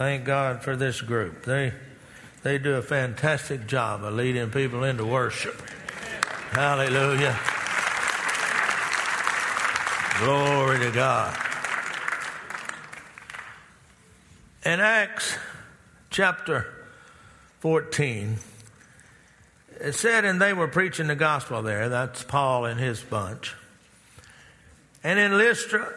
Thank 0.00 0.24
God 0.24 0.62
for 0.62 0.76
this 0.76 1.02
group. 1.02 1.44
They, 1.44 1.74
they 2.42 2.56
do 2.56 2.76
a 2.76 2.80
fantastic 2.80 3.66
job 3.66 4.02
of 4.02 4.14
leading 4.14 4.48
people 4.48 4.82
into 4.82 5.04
worship. 5.04 5.60
Hallelujah. 6.52 7.38
Glory 10.20 10.78
to 10.78 10.90
God. 10.90 11.36
In 14.64 14.80
Acts 14.80 15.36
chapter 16.08 16.72
14, 17.58 18.38
it 19.80 19.92
said, 19.92 20.24
and 20.24 20.40
they 20.40 20.54
were 20.54 20.68
preaching 20.68 21.08
the 21.08 21.14
gospel 21.14 21.60
there. 21.60 21.90
That's 21.90 22.22
Paul 22.22 22.64
and 22.64 22.80
his 22.80 23.02
bunch. 23.02 23.54
And 25.04 25.18
in 25.18 25.36
Lystra, 25.36 25.92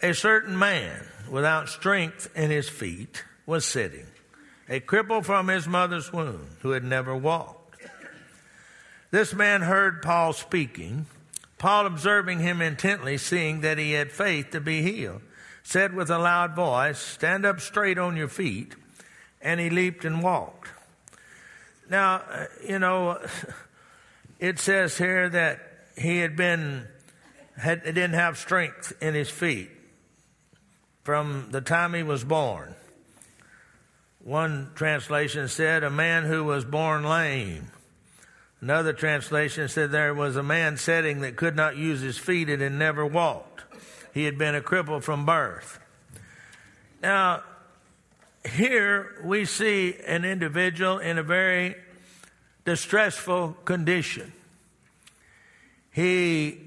a 0.00 0.14
certain 0.14 0.58
man 0.58 1.04
without 1.30 1.68
strength 1.68 2.34
in 2.34 2.50
his 2.50 2.70
feet 2.70 3.24
was 3.46 3.64
sitting, 3.64 4.06
a 4.68 4.80
cripple 4.80 5.24
from 5.24 5.48
his 5.48 5.66
mother's 5.66 6.12
womb 6.12 6.46
who 6.60 6.70
had 6.70 6.84
never 6.84 7.16
walked. 7.16 7.62
This 9.10 9.34
man 9.34 9.60
heard 9.60 10.00
Paul 10.00 10.32
speaking. 10.32 11.06
Paul, 11.58 11.86
observing 11.86 12.40
him 12.40 12.62
intently, 12.62 13.18
seeing 13.18 13.60
that 13.60 13.78
he 13.78 13.92
had 13.92 14.10
faith 14.10 14.50
to 14.50 14.60
be 14.60 14.82
healed, 14.82 15.20
said 15.62 15.94
with 15.94 16.10
a 16.10 16.18
loud 16.18 16.56
voice, 16.56 16.98
Stand 16.98 17.44
up 17.44 17.60
straight 17.60 17.98
on 17.98 18.16
your 18.16 18.28
feet. 18.28 18.74
And 19.40 19.60
he 19.60 19.70
leaped 19.70 20.04
and 20.04 20.22
walked. 20.22 20.70
Now, 21.90 22.22
uh, 22.30 22.46
you 22.66 22.78
know, 22.78 23.18
it 24.40 24.58
says 24.58 24.96
here 24.96 25.28
that 25.28 25.60
he 25.98 26.18
had 26.18 26.36
been, 26.36 26.86
had, 27.56 27.84
didn't 27.84 28.14
have 28.14 28.38
strength 28.38 28.94
in 29.02 29.14
his 29.14 29.28
feet 29.28 29.70
from 31.02 31.48
the 31.50 31.60
time 31.60 31.92
he 31.92 32.02
was 32.02 32.24
born. 32.24 32.74
One 34.24 34.70
translation 34.76 35.48
said, 35.48 35.82
a 35.82 35.90
man 35.90 36.24
who 36.24 36.44
was 36.44 36.64
born 36.64 37.02
lame. 37.02 37.68
Another 38.60 38.92
translation 38.92 39.68
said 39.68 39.90
there 39.90 40.14
was 40.14 40.36
a 40.36 40.42
man 40.42 40.76
sitting 40.76 41.22
that 41.22 41.34
could 41.34 41.56
not 41.56 41.76
use 41.76 42.00
his 42.00 42.16
feet 42.16 42.48
and 42.48 42.62
had 42.62 42.72
never 42.72 43.04
walked. 43.04 43.64
He 44.14 44.24
had 44.24 44.38
been 44.38 44.54
a 44.54 44.60
cripple 44.60 45.02
from 45.02 45.26
birth. 45.26 45.80
Now, 47.02 47.42
here 48.48 49.16
we 49.24 49.44
see 49.44 49.96
an 50.06 50.24
individual 50.24 50.98
in 50.98 51.18
a 51.18 51.24
very 51.24 51.74
distressful 52.64 53.56
condition. 53.64 54.32
He 55.90 56.60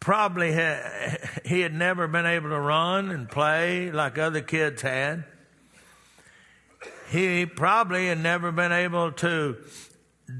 probably 0.00 0.50
had, 0.50 1.30
he 1.44 1.60
had 1.60 1.72
never 1.72 2.08
been 2.08 2.26
able 2.26 2.48
to 2.48 2.58
run 2.58 3.12
and 3.12 3.28
play 3.28 3.92
like 3.92 4.18
other 4.18 4.40
kids 4.40 4.82
had. 4.82 5.24
He 7.14 7.46
probably 7.46 8.08
had 8.08 8.18
never 8.18 8.50
been 8.50 8.72
able 8.72 9.12
to 9.12 9.56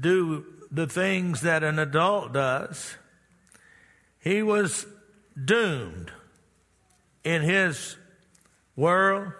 do 0.01 0.45
the 0.69 0.87
things 0.87 1.39
that 1.39 1.63
an 1.63 1.79
adult 1.79 2.33
does. 2.33 2.97
He 4.19 4.43
was 4.43 4.85
doomed 5.41 6.11
in 7.23 7.43
his 7.43 7.95
world 8.75 9.31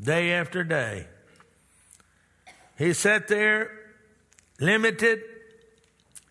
day 0.00 0.32
after 0.32 0.64
day. 0.64 1.06
He 2.76 2.92
sat 2.92 3.28
there 3.28 3.70
limited 4.58 5.22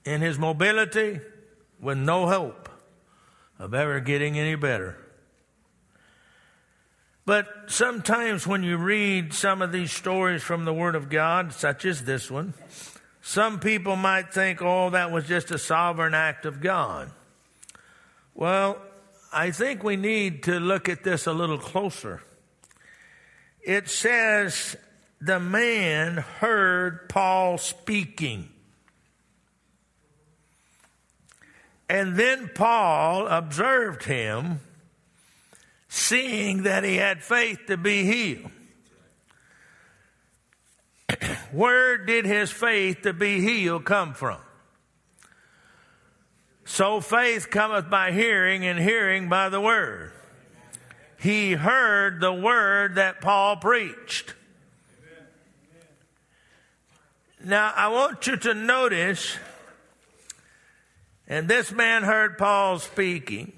in 0.03 0.20
his 0.20 0.38
mobility 0.38 1.22
with 1.80 2.00
no 2.00 2.28
hope 2.28 2.67
of 3.58 3.73
ever 3.73 4.02
getting 4.02 4.38
any 4.38 4.55
better. 4.55 4.98
But 7.28 7.47
sometimes 7.67 8.47
when 8.47 8.64
you 8.64 8.78
read 8.78 9.36
some 9.36 9.61
of 9.61 9.72
these 9.72 9.92
stories 9.92 10.42
from 10.42 10.66
the 10.66 10.73
Word 10.73 10.95
of 10.95 11.09
God, 11.09 11.53
such 11.53 11.86
as 11.86 12.06
this 12.06 12.31
one, 12.31 12.56
some 13.22 13.59
people 13.59 13.95
might 13.95 14.33
think, 14.33 14.64
oh, 14.64 14.89
that 14.89 15.11
was 15.11 15.28
just 15.28 15.52
a 15.52 15.60
sovereign 15.60 16.16
act 16.16 16.48
of 16.48 16.60
God. 16.60 17.11
Well, 18.33 18.82
I 19.32 19.52
think 19.52 19.83
we 19.83 19.95
need 19.95 20.43
to 20.43 20.60
look 20.60 20.89
at 20.89 21.04
this 21.04 21.27
a 21.27 21.33
little 21.33 21.60
closer 21.60 22.23
it 23.67 23.89
says 23.89 24.77
the 25.20 25.42
man 25.42 26.16
heard 26.16 27.10
Paul 27.10 27.58
speaking. 27.58 28.48
And 31.89 32.16
then 32.16 32.49
Paul 32.55 33.27
observed 33.27 34.05
him, 34.05 34.61
seeing 35.87 36.64
that 36.64 36.83
he 36.83 36.98
had 36.98 37.23
faith 37.23 37.59
to 37.67 37.77
be 37.77 38.03
healed. 38.03 38.52
Where 41.52 41.98
did 41.98 42.25
his 42.25 42.52
faith 42.52 43.02
to 43.03 43.14
be 43.14 43.42
healed 43.42 43.86
come 43.86 44.14
from? 44.14 44.39
So 46.65 46.99
faith 46.99 47.49
cometh 47.49 47.89
by 47.89 48.11
hearing, 48.11 48.65
and 48.65 48.77
hearing 48.77 49.30
by 49.30 49.49
the 49.49 49.61
word 49.61 50.11
he 51.20 51.53
heard 51.53 52.19
the 52.19 52.33
word 52.33 52.95
that 52.95 53.21
Paul 53.21 53.58
preached. 53.58 54.33
Now, 57.43 57.71
I 57.75 57.87
want 57.89 58.27
you 58.27 58.37
to 58.37 58.54
notice, 58.54 59.37
and 61.27 61.48
this 61.48 61.71
man 61.71 62.04
heard 62.04 62.37
Paul 62.37 62.80
speaking, 62.80 63.54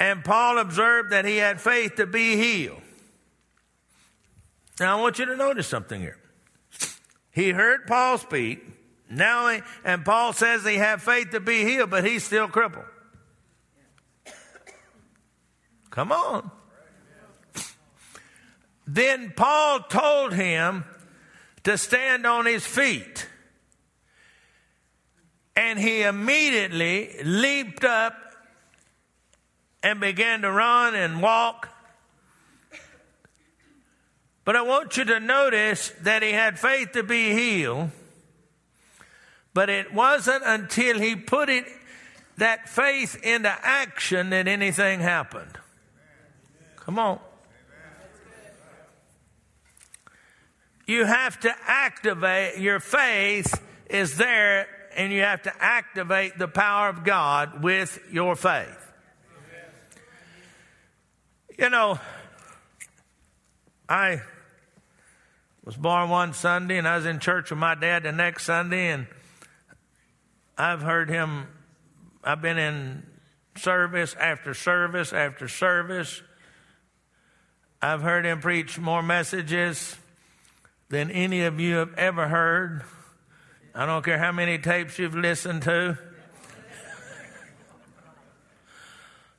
and 0.00 0.24
Paul 0.24 0.58
observed 0.58 1.10
that 1.10 1.26
he 1.26 1.36
had 1.36 1.60
faith 1.60 1.96
to 1.96 2.06
be 2.06 2.36
healed. 2.36 2.80
Now, 4.80 4.96
I 4.96 5.00
want 5.00 5.18
you 5.18 5.26
to 5.26 5.36
notice 5.36 5.68
something 5.68 6.00
here. 6.00 6.16
He 7.30 7.50
heard 7.50 7.86
Paul 7.86 8.16
speak. 8.16 8.64
Now, 9.10 9.50
he, 9.50 9.60
and 9.84 10.02
Paul 10.02 10.32
says 10.32 10.64
he 10.64 10.76
had 10.76 11.02
faith 11.02 11.32
to 11.32 11.40
be 11.40 11.64
healed, 11.64 11.90
but 11.90 12.04
he's 12.04 12.24
still 12.24 12.48
crippled. 12.48 12.86
Come 15.90 16.12
on. 16.12 16.50
Then 18.86 19.34
Paul 19.36 19.80
told 19.80 20.32
him 20.32 20.84
to 21.64 21.76
stand 21.76 22.26
on 22.26 22.46
his 22.46 22.64
feet. 22.64 23.28
And 25.54 25.78
he 25.78 26.02
immediately 26.02 27.22
leaped 27.22 27.84
up 27.84 28.29
and 29.82 30.00
began 30.00 30.42
to 30.42 30.50
run 30.50 30.94
and 30.94 31.22
walk. 31.22 31.68
But 34.44 34.56
I 34.56 34.62
want 34.62 34.96
you 34.96 35.04
to 35.04 35.20
notice 35.20 35.90
that 36.02 36.22
he 36.22 36.32
had 36.32 36.58
faith 36.58 36.92
to 36.92 37.02
be 37.02 37.32
healed. 37.32 37.90
But 39.52 39.68
it 39.68 39.92
wasn't 39.92 40.42
until 40.44 40.98
he 40.98 41.16
put 41.16 41.48
it, 41.48 41.66
that 42.36 42.68
faith 42.68 43.22
into 43.22 43.50
action 43.50 44.30
that 44.30 44.48
anything 44.48 45.00
happened. 45.00 45.58
Come 46.76 46.98
on. 46.98 47.18
You 50.86 51.04
have 51.04 51.38
to 51.40 51.54
activate, 51.66 52.58
your 52.58 52.80
faith 52.80 53.62
is 53.88 54.16
there, 54.16 54.66
and 54.96 55.12
you 55.12 55.20
have 55.20 55.42
to 55.42 55.52
activate 55.60 56.38
the 56.38 56.48
power 56.48 56.88
of 56.88 57.04
God 57.04 57.62
with 57.62 58.00
your 58.10 58.34
faith. 58.34 58.79
You 61.60 61.68
know, 61.68 62.00
I 63.86 64.22
was 65.62 65.76
born 65.76 66.08
one 66.08 66.32
Sunday 66.32 66.78
and 66.78 66.88
I 66.88 66.96
was 66.96 67.04
in 67.04 67.20
church 67.20 67.50
with 67.50 67.58
my 67.58 67.74
dad 67.74 68.04
the 68.04 68.12
next 68.12 68.44
Sunday, 68.44 68.88
and 68.88 69.06
I've 70.56 70.80
heard 70.80 71.10
him, 71.10 71.48
I've 72.24 72.40
been 72.40 72.56
in 72.56 73.02
service 73.56 74.16
after 74.18 74.54
service 74.54 75.12
after 75.12 75.48
service 75.48 76.22
I've 77.82 78.00
heard 78.00 78.24
him 78.24 78.40
preach 78.40 78.78
more 78.78 79.02
messages 79.02 79.98
than 80.88 81.10
any 81.10 81.42
of 81.42 81.60
you 81.60 81.76
have 81.76 81.92
ever 81.98 82.28
heard. 82.28 82.84
I 83.74 83.84
don't 83.84 84.02
care 84.02 84.18
how 84.18 84.32
many 84.32 84.56
tapes 84.56 84.98
you've 84.98 85.14
listened 85.14 85.62
to. 85.64 85.98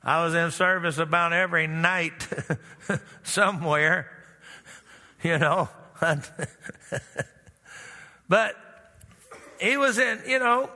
I 0.04 0.24
was 0.24 0.34
in 0.34 0.50
service 0.50 0.98
about 0.98 1.32
every 1.32 1.66
night 1.66 2.26
somewhere, 3.22 4.10
you 5.22 5.38
know. 5.38 5.68
but 8.28 8.56
he 9.60 9.76
was 9.76 9.98
in, 9.98 10.20
you 10.26 10.40
know, 10.40 10.68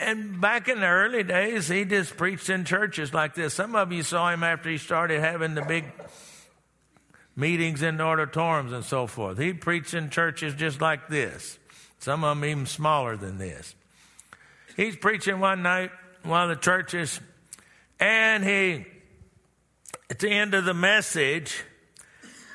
and 0.00 0.40
back 0.40 0.68
in 0.68 0.80
the 0.80 0.86
early 0.86 1.24
days, 1.24 1.68
he 1.68 1.84
just 1.84 2.16
preached 2.16 2.48
in 2.48 2.64
churches 2.64 3.12
like 3.12 3.34
this. 3.34 3.54
Some 3.54 3.74
of 3.74 3.92
you 3.92 4.04
saw 4.04 4.30
him 4.30 4.44
after 4.44 4.70
he 4.70 4.78
started 4.78 5.20
having 5.20 5.54
the 5.54 5.62
big 5.62 5.84
meetings 7.34 7.82
in 7.82 7.96
the 7.96 8.04
auditoriums 8.04 8.72
and 8.72 8.84
so 8.84 9.06
forth. 9.06 9.38
He 9.38 9.52
preached 9.52 9.94
in 9.94 10.10
churches 10.10 10.54
just 10.54 10.80
like 10.80 11.08
this, 11.08 11.58
some 11.98 12.22
of 12.24 12.36
them 12.36 12.44
even 12.44 12.66
smaller 12.66 13.16
than 13.16 13.38
this. 13.38 13.74
He's 14.76 14.96
preaching 14.96 15.40
one 15.40 15.62
night, 15.62 15.90
of 16.24 16.48
the 16.48 16.56
churches, 16.56 17.20
and 18.00 18.44
he, 18.44 18.86
at 20.10 20.18
the 20.18 20.30
end 20.30 20.54
of 20.54 20.64
the 20.64 20.74
message, 20.74 21.64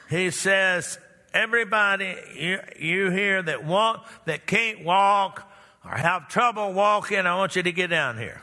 he 0.10 0.32
says, 0.32 0.98
everybody 1.34 2.16
you, 2.36 2.60
you 2.80 3.10
here 3.10 3.42
that 3.42 3.66
walk, 3.66 4.08
that 4.26 4.46
can't 4.46 4.84
walk 4.84 5.50
or 5.84 5.92
have 5.92 6.30
trouble 6.30 6.74
walking, 6.74 7.20
I 7.20 7.36
want 7.36 7.56
you 7.56 7.64
to 7.64 7.72
get 7.72 7.88
down 7.88 8.18
here. 8.18 8.42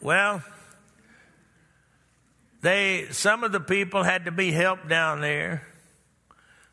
Well, 0.00 0.42
they, 2.62 3.06
some 3.10 3.44
of 3.44 3.52
the 3.52 3.60
people 3.60 4.02
had 4.02 4.24
to 4.24 4.30
be 4.30 4.52
helped 4.52 4.88
down 4.88 5.20
there. 5.20 5.66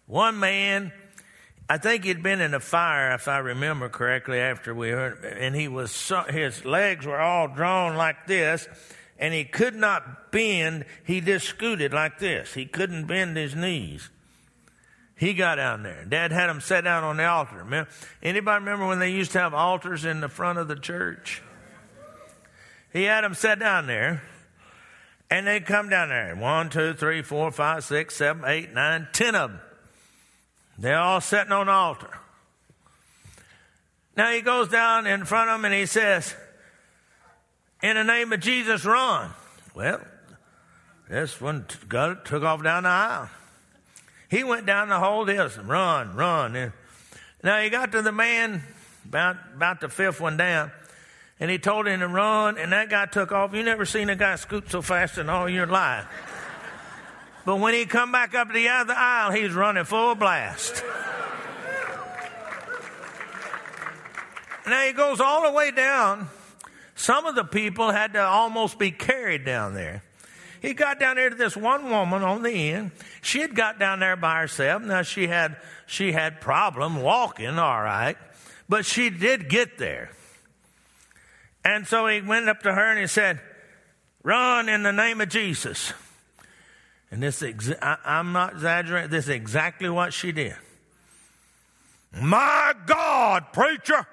One 0.05 0.39
man, 0.39 0.91
I 1.71 1.77
think 1.77 2.03
he'd 2.03 2.23
been 2.23 2.41
in 2.41 2.55
a 2.55 2.59
fire, 2.59 3.13
if 3.13 3.27
I 3.27 3.37
remember 3.37 3.89
correctly, 3.89 4.39
after 4.39 4.73
we 4.73 4.89
heard, 4.89 5.23
and 5.23 5.55
he 5.55 5.67
was, 5.67 6.11
his 6.29 6.65
legs 6.65 7.05
were 7.05 7.19
all 7.19 7.47
drawn 7.47 7.95
like 7.95 8.25
this, 8.25 8.67
and 9.19 9.35
he 9.35 9.45
could 9.45 9.75
not 9.75 10.31
bend. 10.31 10.85
He 11.03 11.21
just 11.21 11.45
scooted 11.45 11.93
like 11.93 12.17
this. 12.17 12.55
He 12.55 12.65
couldn't 12.65 13.05
bend 13.05 13.37
his 13.37 13.55
knees. 13.55 14.09
He 15.15 15.33
got 15.33 15.55
down 15.55 15.83
there. 15.83 16.05
Dad 16.05 16.31
had 16.31 16.49
him 16.49 16.59
set 16.59 16.85
down 16.85 17.03
on 17.03 17.17
the 17.17 17.25
altar. 17.25 17.87
Anybody 18.23 18.59
remember 18.63 18.87
when 18.87 18.99
they 18.99 19.11
used 19.11 19.33
to 19.33 19.39
have 19.39 19.53
altars 19.53 20.05
in 20.05 20.21
the 20.21 20.29
front 20.29 20.57
of 20.57 20.67
the 20.67 20.77
church? 20.77 21.43
He 22.91 23.03
had 23.03 23.23
him 23.23 23.35
set 23.35 23.59
down 23.59 23.85
there. 23.85 24.23
And 25.29 25.45
they 25.45 25.59
come 25.59 25.89
down 25.89 26.09
there. 26.09 26.35
One, 26.35 26.69
two, 26.69 26.95
three, 26.95 27.21
four, 27.21 27.51
five, 27.51 27.83
six, 27.83 28.15
seven, 28.15 28.43
eight, 28.47 28.73
nine, 28.73 29.07
ten 29.13 29.35
of 29.35 29.51
them. 29.51 29.59
They're 30.79 30.97
all 30.97 31.19
sitting 31.19 31.51
on 31.51 31.65
the 31.65 31.73
altar. 31.73 32.17
Now 34.15 34.31
he 34.31 34.41
goes 34.41 34.69
down 34.69 35.07
in 35.07 35.25
front 35.25 35.49
of 35.49 35.57
them 35.57 35.65
and 35.65 35.73
he 35.73 35.85
says, 35.85 36.33
In 37.83 37.95
the 37.95 38.03
name 38.03 38.31
of 38.31 38.39
Jesus, 38.39 38.85
run. 38.85 39.31
Well, 39.75 40.01
this 41.09 41.41
one 41.41 41.65
got, 41.89 42.23
took 42.23 42.43
off 42.43 42.63
down 42.63 42.83
the 42.83 42.89
aisle. 42.89 43.29
He 44.29 44.43
went 44.43 44.65
down 44.65 44.89
the 44.89 44.99
whole 44.99 45.25
distance, 45.25 45.67
run, 45.67 46.15
run. 46.15 46.55
And 46.55 46.71
now 47.43 47.61
he 47.61 47.69
got 47.69 47.91
to 47.91 48.01
the 48.01 48.11
man, 48.11 48.63
about, 49.05 49.35
about 49.55 49.81
the 49.81 49.89
fifth 49.89 50.21
one 50.21 50.37
down, 50.37 50.71
and 51.41 51.51
he 51.51 51.57
told 51.57 51.87
him 51.87 51.99
to 51.99 52.07
run, 52.07 52.57
and 52.57 52.71
that 52.71 52.89
guy 52.89 53.05
took 53.05 53.31
off. 53.31 53.53
You 53.53 53.63
never 53.63 53.85
seen 53.85 54.09
a 54.09 54.15
guy 54.15 54.35
scoot 54.35 54.69
so 54.69 54.81
fast 54.81 55.17
in 55.17 55.29
all 55.29 55.49
your 55.49 55.65
life. 55.65 56.05
But 57.45 57.57
when 57.57 57.73
he 57.73 57.85
come 57.85 58.11
back 58.11 58.35
up 58.35 58.51
the 58.51 58.67
other 58.67 58.93
aisle, 58.93 59.31
he's 59.31 59.53
running 59.53 59.85
full 59.85 60.15
blast. 60.15 60.83
Now 64.67 64.85
he 64.85 64.93
goes 64.93 65.19
all 65.19 65.43
the 65.43 65.51
way 65.51 65.71
down. 65.71 66.29
Some 66.95 67.25
of 67.25 67.35
the 67.35 67.43
people 67.43 67.91
had 67.91 68.13
to 68.13 68.21
almost 68.21 68.77
be 68.77 68.91
carried 68.91 69.45
down 69.45 69.73
there. 69.73 70.03
He 70.61 70.73
got 70.73 70.99
down 70.99 71.15
there 71.15 71.29
to 71.29 71.35
this 71.35 71.55
one 71.55 71.89
woman 71.89 72.21
on 72.21 72.43
the 72.43 72.51
end. 72.51 72.91
She 73.21 73.39
had 73.39 73.55
got 73.55 73.79
down 73.79 73.99
there 73.99 74.17
by 74.17 74.41
herself. 74.41 74.83
Now 74.83 75.01
she 75.01 75.27
had 75.27 75.55
she 75.87 76.11
had 76.11 76.41
problem 76.41 77.01
walking, 77.01 77.57
all 77.57 77.81
right, 77.81 78.17
but 78.67 78.85
she 78.85 79.09
did 79.09 79.49
get 79.49 79.77
there. 79.77 80.11
And 81.63 81.87
so 81.87 82.07
he 82.07 82.21
went 82.21 82.49
up 82.49 82.61
to 82.63 82.73
her 82.73 82.91
and 82.91 82.99
he 82.99 83.07
said, 83.07 83.39
Run 84.21 84.69
in 84.69 84.83
the 84.83 84.91
name 84.91 85.21
of 85.21 85.29
Jesus. 85.29 85.93
And 87.11 87.23
this, 87.23 87.43
I, 87.81 87.97
I'm 88.05 88.33
not 88.33 88.53
exaggerating, 88.53 89.09
this 89.09 89.25
is 89.25 89.29
exactly 89.29 89.89
what 89.89 90.13
she 90.13 90.31
did. 90.31 90.55
My 92.13 92.73
God, 92.85 93.51
preacher, 93.53 94.05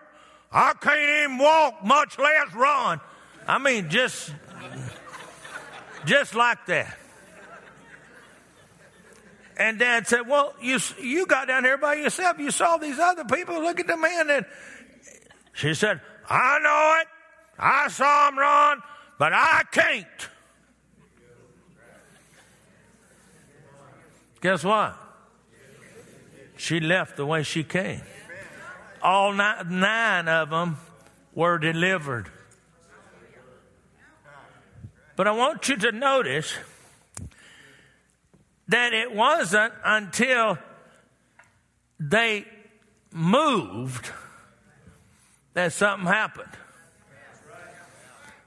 I 0.52 0.72
can't 0.80 1.24
even 1.24 1.38
walk, 1.38 1.84
much 1.84 2.18
less 2.18 2.54
run. 2.54 3.00
I 3.46 3.58
mean, 3.58 3.90
just, 3.90 4.32
just 6.04 6.34
like 6.34 6.64
that. 6.66 6.96
And 9.58 9.78
dad 9.78 10.06
said, 10.06 10.28
Well, 10.28 10.54
you, 10.60 10.78
you 11.00 11.26
got 11.26 11.48
down 11.48 11.64
here 11.64 11.78
by 11.78 11.94
yourself. 11.94 12.38
You 12.38 12.50
saw 12.50 12.76
these 12.76 12.98
other 12.98 13.24
people. 13.24 13.60
Look 13.62 13.80
at 13.80 13.86
the 13.86 13.96
man. 13.96 14.28
And 14.30 14.46
she 15.54 15.72
said, 15.72 16.00
I 16.28 16.58
know 16.58 16.98
it. 17.00 17.08
I 17.58 17.88
saw 17.88 18.28
him 18.28 18.38
run, 18.38 18.82
but 19.18 19.32
I 19.32 19.62
can't. 19.72 20.06
Guess 24.46 24.62
what? 24.62 24.96
She 26.56 26.78
left 26.78 27.16
the 27.16 27.26
way 27.26 27.42
she 27.42 27.64
came. 27.64 28.00
All 29.02 29.32
nine, 29.32 30.28
of 30.28 30.50
them 30.50 30.76
were 31.34 31.58
delivered. 31.58 32.30
But 35.16 35.26
I 35.26 35.32
want 35.32 35.68
you 35.68 35.76
to 35.78 35.90
notice 35.90 36.54
that 38.68 38.92
it 38.92 39.12
wasn't 39.12 39.74
until 39.84 40.58
they 41.98 42.44
moved 43.10 44.12
that 45.54 45.72
something 45.72 46.06
happened. 46.06 46.52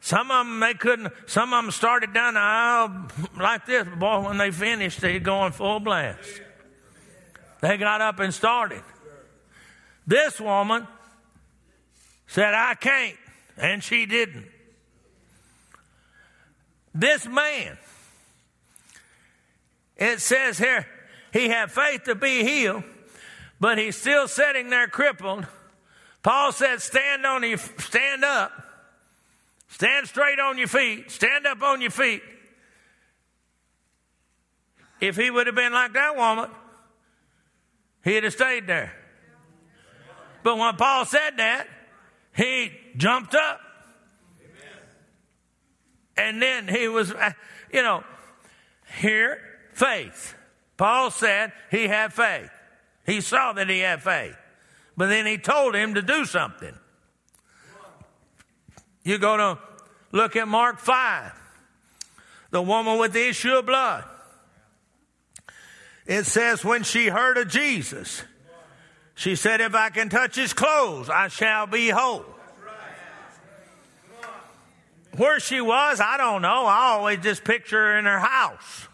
Some 0.09 0.31
of 0.31 0.47
them 0.47 0.59
they 0.59 0.73
couldn't. 0.73 1.13
Some 1.27 1.53
of 1.53 1.63
them 1.63 1.71
started 1.71 2.15
down 2.15 2.33
the 2.33 2.39
aisle 2.39 3.09
like 3.37 3.67
this. 3.67 3.87
Boy, 3.87 4.21
when 4.21 4.39
they 4.39 4.49
finished, 4.49 5.01
they 5.01 5.19
going 5.19 5.51
full 5.51 5.79
blast. 5.79 6.41
They 7.61 7.77
got 7.77 8.01
up 8.01 8.19
and 8.19 8.33
started. 8.33 8.81
This 10.07 10.41
woman 10.41 10.87
said, 12.25 12.55
"I 12.55 12.73
can't," 12.73 13.17
and 13.55 13.83
she 13.83 14.07
didn't. 14.07 14.47
This 16.95 17.27
man, 17.27 17.77
it 19.95 20.21
says 20.21 20.57
here, 20.57 20.87
he 21.31 21.49
had 21.49 21.71
faith 21.71 22.05
to 22.05 22.15
be 22.15 22.43
healed, 22.43 22.83
but 23.59 23.77
he's 23.77 23.95
still 23.95 24.27
sitting 24.27 24.71
there 24.71 24.87
crippled. 24.87 25.45
Paul 26.23 26.51
said, 26.51 26.81
"Stand 26.81 27.27
on 27.27 27.43
you, 27.43 27.57
stand 27.57 28.25
up." 28.25 28.68
Stand 29.69 30.07
straight 30.07 30.39
on 30.39 30.57
your 30.57 30.67
feet. 30.67 31.09
Stand 31.11 31.47
up 31.47 31.61
on 31.61 31.81
your 31.81 31.91
feet. 31.91 32.21
If 34.99 35.15
he 35.15 35.31
would 35.31 35.47
have 35.47 35.55
been 35.55 35.71
like 35.71 35.93
that 35.93 36.17
woman, 36.17 36.49
he'd 38.03 38.23
have 38.23 38.33
stayed 38.33 38.67
there. 38.67 38.93
But 40.43 40.57
when 40.57 40.75
Paul 40.75 41.05
said 41.05 41.37
that, 41.37 41.67
he 42.35 42.71
jumped 42.97 43.35
up. 43.35 43.61
And 46.17 46.41
then 46.41 46.67
he 46.67 46.89
was, 46.89 47.11
uh, 47.11 47.31
you 47.71 47.81
know, 47.81 48.03
here, 48.99 49.39
faith. 49.73 50.35
Paul 50.75 51.11
said 51.11 51.53
he 51.71 51.87
had 51.87 52.11
faith. 52.11 52.49
He 53.05 53.21
saw 53.21 53.53
that 53.53 53.69
he 53.69 53.79
had 53.79 54.01
faith. 54.01 54.35
But 54.97 55.07
then 55.07 55.25
he 55.25 55.37
told 55.37 55.75
him 55.75 55.93
to 55.93 56.01
do 56.01 56.25
something. 56.25 56.77
You 59.03 59.17
go 59.17 59.37
to 59.37 59.59
look 60.11 60.35
at 60.35 60.47
Mark 60.47 60.79
5, 60.79 61.31
the 62.51 62.61
woman 62.61 62.99
with 62.99 63.13
the 63.13 63.27
issue 63.27 63.53
of 63.53 63.65
blood. 63.65 64.03
It 66.05 66.25
says, 66.25 66.65
when 66.65 66.83
she 66.83 67.07
heard 67.07 67.37
of 67.37 67.49
Jesus, 67.49 68.23
she 69.13 69.35
said, 69.35 69.61
If 69.61 69.75
I 69.75 69.89
can 69.89 70.09
touch 70.09 70.35
his 70.35 70.53
clothes, 70.53 71.09
I 71.09 71.27
shall 71.27 71.67
be 71.67 71.89
whole. 71.89 72.25
Where 75.17 75.39
she 75.39 75.59
was, 75.59 75.99
I 75.99 76.17
don't 76.17 76.41
know. 76.41 76.65
I 76.65 76.93
always 76.93 77.19
just 77.19 77.43
picture 77.43 77.77
her 77.77 77.99
in 77.99 78.05
her 78.05 78.19
house. 78.19 78.87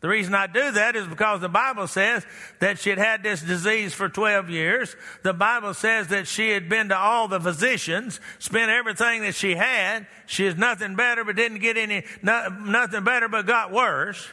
The 0.00 0.08
reason 0.08 0.34
I 0.34 0.46
do 0.46 0.72
that 0.72 0.96
is 0.96 1.06
because 1.06 1.42
the 1.42 1.48
Bible 1.50 1.86
says 1.86 2.24
that 2.60 2.78
she 2.78 2.88
had 2.88 2.98
had 2.98 3.22
this 3.22 3.42
disease 3.42 3.92
for 3.92 4.08
12 4.08 4.48
years. 4.48 4.96
The 5.22 5.34
Bible 5.34 5.74
says 5.74 6.08
that 6.08 6.26
she 6.26 6.50
had 6.50 6.70
been 6.70 6.88
to 6.88 6.96
all 6.96 7.28
the 7.28 7.38
physicians, 7.38 8.18
spent 8.38 8.70
everything 8.70 9.22
that 9.22 9.34
she 9.34 9.54
had. 9.54 10.06
She 10.26 10.46
is 10.46 10.56
nothing 10.56 10.96
better, 10.96 11.22
but 11.22 11.36
didn't 11.36 11.58
get 11.58 11.76
any, 11.76 12.04
nothing 12.22 13.04
better, 13.04 13.28
but 13.28 13.46
got 13.46 13.72
worse. 13.72 14.26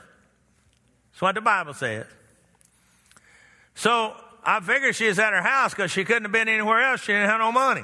That's 1.11 1.21
what 1.21 1.35
the 1.35 1.41
Bible 1.41 1.73
says. 1.73 2.05
So 3.75 4.15
I 4.45 4.61
figured 4.61 4.95
she 4.95 5.07
was 5.07 5.19
at 5.19 5.33
her 5.33 5.41
house 5.41 5.73
because 5.73 5.91
she 5.91 6.05
couldn't 6.05 6.23
have 6.23 6.31
been 6.31 6.47
anywhere 6.47 6.81
else. 6.81 7.01
She 7.01 7.11
didn't 7.11 7.29
have 7.29 7.39
no 7.39 7.51
money. 7.51 7.83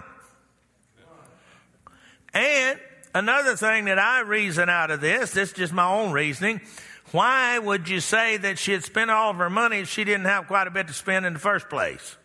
And 2.34 2.80
another 3.14 3.58
thing 3.58 3.86
that 3.86 4.00
I 4.00 4.22
reason 4.22 4.70
out 4.70 4.90
of 4.90 5.02
this, 5.02 5.32
this 5.32 5.50
is 5.50 5.56
just 5.56 5.74
my 5.74 5.88
own 5.88 6.14
reasoning, 6.14 6.62
why 7.14 7.60
would 7.60 7.88
you 7.90 8.00
say 8.00 8.38
that 8.38 8.58
she 8.58 8.72
had 8.72 8.84
spent 8.84 9.12
all 9.12 9.30
of 9.30 9.36
her 9.36 9.50
money 9.50 9.82
if 9.82 9.88
she 9.88 10.04
didn't 10.04 10.26
have 10.26 10.48
quite 10.48 10.66
a 10.66 10.72
bit 10.72 10.88
to 10.88 10.94
spend 10.94 11.28
in 11.28 11.34
the 11.34 11.40
first 11.40 11.70
place? 11.70 12.18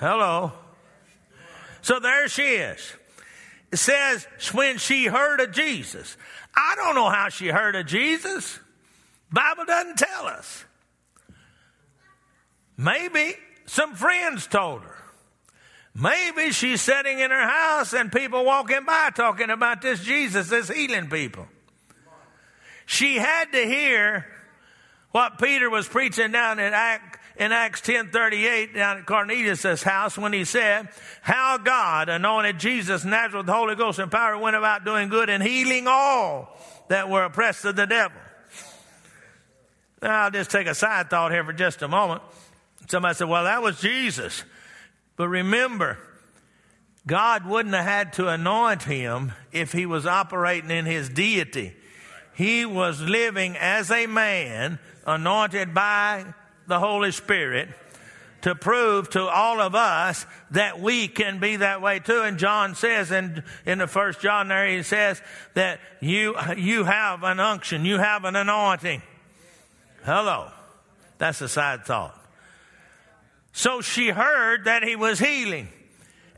Hello. 0.00 0.52
So 1.82 2.00
there 2.00 2.28
she 2.28 2.42
is. 2.42 2.94
It 3.70 3.76
says 3.76 4.26
when 4.52 4.78
she 4.78 5.04
heard 5.04 5.40
of 5.40 5.52
Jesus. 5.52 6.16
I 6.56 6.76
don't 6.76 6.94
know 6.94 7.10
how 7.10 7.28
she 7.28 7.48
heard 7.48 7.76
of 7.76 7.84
Jesus. 7.84 8.58
Bible 9.30 9.66
doesn't 9.66 9.98
tell 9.98 10.26
us. 10.26 10.64
Maybe 12.78 13.34
some 13.66 13.94
friends 13.94 14.46
told 14.46 14.80
her. 14.80 14.96
Maybe 15.94 16.52
she's 16.52 16.80
sitting 16.80 17.18
in 17.18 17.30
her 17.30 17.46
house 17.46 17.92
and 17.92 18.10
people 18.10 18.46
walking 18.46 18.86
by 18.86 19.10
talking 19.14 19.50
about 19.50 19.82
this 19.82 20.02
Jesus 20.02 20.48
that's 20.48 20.70
healing 20.70 21.10
people. 21.10 21.48
She 22.88 23.16
had 23.16 23.52
to 23.52 23.66
hear 23.66 24.24
What 25.10 25.38
Peter 25.38 25.70
was 25.70 25.88
preaching 25.88 26.32
down 26.32 26.58
in 26.58 26.72
Acts, 26.72 27.18
in 27.36 27.52
Acts 27.52 27.80
10:38 27.80 28.74
down 28.74 28.98
at 28.98 29.06
Cornelius' 29.06 29.82
house 29.82 30.18
when 30.18 30.32
he 30.32 30.44
said, 30.44 30.88
"How 31.22 31.58
God 31.58 32.08
anointed 32.08 32.58
Jesus 32.58 33.04
Nazareth 33.04 33.34
with 33.34 33.46
the 33.46 33.52
Holy 33.52 33.74
Ghost 33.74 33.98
and 33.98 34.10
power 34.10 34.36
went 34.36 34.56
about 34.56 34.84
doing 34.84 35.08
good 35.08 35.30
and 35.30 35.42
healing 35.42 35.86
all 35.86 36.58
that 36.88 37.08
were 37.08 37.24
oppressed 37.24 37.64
of 37.64 37.76
the 37.76 37.86
devil." 37.86 38.20
Now 40.02 40.24
I'll 40.24 40.30
just 40.30 40.50
take 40.50 40.66
a 40.66 40.74
side 40.74 41.10
thought 41.10 41.32
here 41.32 41.44
for 41.44 41.52
just 41.52 41.82
a 41.82 41.88
moment. 41.88 42.22
Somebody 42.88 43.14
said, 43.14 43.28
"Well, 43.28 43.44
that 43.44 43.62
was 43.62 43.80
Jesus," 43.80 44.44
but 45.16 45.28
remember, 45.28 45.98
God 47.06 47.46
wouldn't 47.46 47.74
have 47.74 47.84
had 47.84 48.12
to 48.14 48.28
anoint 48.28 48.82
him 48.82 49.32
if 49.52 49.72
he 49.72 49.86
was 49.86 50.06
operating 50.06 50.70
in 50.70 50.84
his 50.84 51.08
deity. 51.08 51.74
He 52.38 52.64
was 52.64 53.00
living 53.00 53.56
as 53.56 53.90
a 53.90 54.06
man 54.06 54.78
anointed 55.04 55.74
by 55.74 56.24
the 56.68 56.78
Holy 56.78 57.10
Spirit 57.10 57.68
to 58.42 58.54
prove 58.54 59.10
to 59.10 59.22
all 59.22 59.60
of 59.60 59.74
us 59.74 60.24
that 60.52 60.78
we 60.78 61.08
can 61.08 61.40
be 61.40 61.56
that 61.56 61.82
way 61.82 61.98
too. 61.98 62.22
And 62.22 62.38
John 62.38 62.76
says 62.76 63.10
in, 63.10 63.42
in 63.66 63.78
the 63.78 63.88
first 63.88 64.20
John 64.20 64.46
there, 64.46 64.68
he 64.68 64.84
says 64.84 65.20
that 65.54 65.80
you, 66.00 66.36
you 66.56 66.84
have 66.84 67.24
an 67.24 67.40
unction, 67.40 67.84
you 67.84 67.98
have 67.98 68.24
an 68.24 68.36
anointing. 68.36 69.02
Hello. 70.04 70.52
That's 71.18 71.40
a 71.40 71.48
side 71.48 71.86
thought. 71.86 72.14
So 73.52 73.80
she 73.80 74.10
heard 74.10 74.66
that 74.66 74.84
he 74.84 74.94
was 74.94 75.18
healing. 75.18 75.70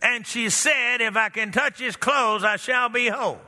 And 0.00 0.26
she 0.26 0.48
said, 0.48 1.02
If 1.02 1.14
I 1.14 1.28
can 1.28 1.52
touch 1.52 1.78
his 1.78 1.96
clothes, 1.96 2.42
I 2.42 2.56
shall 2.56 2.88
be 2.88 3.08
whole. 3.08 3.38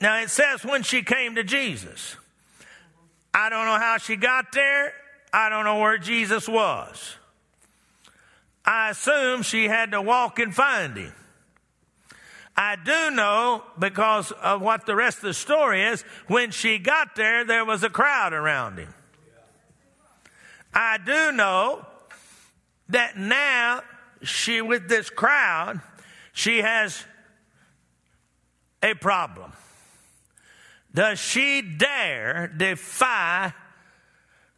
Now 0.00 0.20
it 0.20 0.30
says 0.30 0.64
when 0.64 0.82
she 0.82 1.02
came 1.02 1.34
to 1.36 1.44
Jesus. 1.44 2.16
I 3.32 3.50
don't 3.50 3.66
know 3.66 3.78
how 3.78 3.98
she 3.98 4.16
got 4.16 4.52
there. 4.52 4.92
I 5.32 5.48
don't 5.48 5.64
know 5.64 5.78
where 5.78 5.98
Jesus 5.98 6.48
was. 6.48 7.16
I 8.64 8.90
assume 8.90 9.42
she 9.42 9.68
had 9.68 9.92
to 9.92 10.02
walk 10.02 10.38
and 10.38 10.54
find 10.54 10.96
him. 10.96 11.12
I 12.56 12.76
do 12.76 13.10
know 13.10 13.62
because 13.78 14.32
of 14.32 14.62
what 14.62 14.86
the 14.86 14.96
rest 14.96 15.18
of 15.18 15.24
the 15.24 15.34
story 15.34 15.82
is, 15.82 16.02
when 16.26 16.50
she 16.50 16.78
got 16.78 17.14
there, 17.14 17.44
there 17.44 17.64
was 17.64 17.82
a 17.82 17.90
crowd 17.90 18.32
around 18.32 18.78
him. 18.78 18.92
I 20.72 20.98
do 20.98 21.32
know 21.32 21.86
that 22.88 23.18
now 23.18 23.82
she, 24.22 24.62
with 24.62 24.88
this 24.88 25.10
crowd, 25.10 25.80
she 26.32 26.58
has 26.58 27.04
a 28.82 28.94
problem. 28.94 29.52
Does 30.96 31.18
she 31.18 31.60
dare 31.60 32.48
defy 32.48 33.52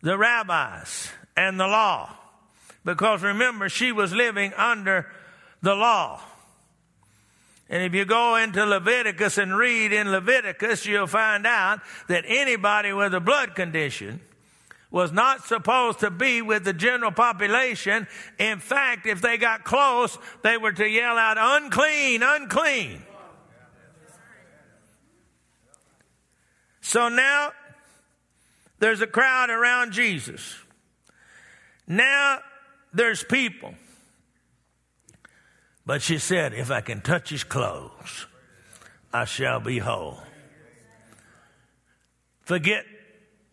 the 0.03 0.17
rabbis 0.17 1.11
and 1.37 1.59
the 1.59 1.67
law? 1.67 2.15
Because 2.85 3.25
remember, 3.25 3.69
she 3.69 3.91
was 3.91 4.13
living 4.13 4.53
under 4.55 5.11
the 5.63 5.75
law. 5.75 6.21
And 7.69 7.83
if 7.83 7.93
you 7.93 8.05
go 8.05 8.37
into 8.37 8.65
Leviticus 8.65 9.37
and 9.37 9.59
read 9.59 9.93
in 9.93 10.13
Leviticus, 10.13 10.87
you'll 10.87 11.09
find 11.09 11.45
out 11.45 11.81
that 12.07 12.25
anybody 12.25 12.93
with 12.93 13.13
a 13.15 13.21
blood 13.21 13.57
condition 13.57 14.21
was 14.93 15.11
not 15.11 15.45
supposed 15.45 15.99
to 16.01 16.11
be 16.11 16.41
with 16.41 16.63
the 16.63 16.73
general 16.73 17.11
population. 17.11 18.07
In 18.39 18.61
fact, 18.61 19.07
if 19.07 19.21
they 19.21 19.39
got 19.39 19.65
close, 19.65 20.17
they 20.45 20.57
were 20.57 20.73
to 20.73 20.89
yell 20.89 21.19
out, 21.19 21.37
unclean, 21.37 22.23
unclean. 22.23 23.03
So 26.89 27.11
now 27.11 27.53
there's 28.79 29.03
a 29.03 29.07
crowd 29.07 29.51
around 29.51 29.93
Jesus. 29.93 30.57
Now 31.87 32.39
there's 32.95 33.23
people. 33.23 33.75
But 35.85 36.01
she 36.01 36.17
said, 36.17 36.55
If 36.55 36.71
I 36.71 36.81
can 36.81 37.03
touch 37.03 37.29
his 37.29 37.45
clothes, 37.45 38.27
I 39.13 39.27
shall 39.27 39.61
be 39.61 39.77
whole. 39.77 40.17
Forget, 42.41 42.87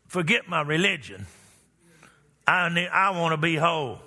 forget 0.08 0.48
my 0.48 0.62
religion. 0.62 1.25
I, 2.48 2.70
need, 2.70 2.88
I 2.88 3.20
want 3.20 3.34
to 3.34 3.38
be 3.38 3.58
whole. 3.58 4.00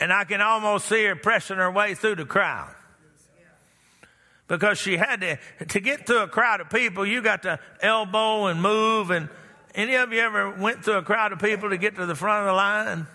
And 0.00 0.12
I 0.12 0.22
can 0.22 0.40
almost 0.40 0.86
see 0.86 1.02
her 1.06 1.16
pressing 1.16 1.56
her 1.56 1.72
way 1.72 1.96
through 1.96 2.14
the 2.14 2.26
crowd 2.26 2.76
because 4.48 4.78
she 4.78 4.96
had 4.96 5.20
to 5.20 5.38
to 5.66 5.80
get 5.80 6.06
through 6.06 6.22
a 6.22 6.28
crowd 6.28 6.60
of 6.60 6.70
people 6.70 7.06
you 7.06 7.22
got 7.22 7.42
to 7.42 7.58
elbow 7.80 8.46
and 8.46 8.60
move. 8.60 9.10
And 9.10 9.28
any 9.74 9.94
of 9.94 10.12
you 10.12 10.20
ever 10.20 10.50
went 10.50 10.84
through 10.84 10.98
a 10.98 11.02
crowd 11.02 11.32
of 11.32 11.38
people 11.38 11.70
to 11.70 11.78
get 11.78 11.96
to 11.96 12.06
the 12.06 12.14
front 12.14 12.40
of 12.40 12.46
the 12.46 12.52
line? 12.52 13.06